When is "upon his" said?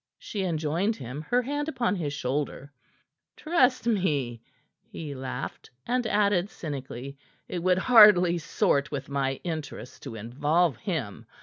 1.69-2.11